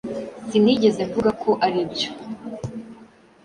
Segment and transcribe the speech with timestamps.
[0.47, 2.09] Sinigeze mvuga ko aribyo.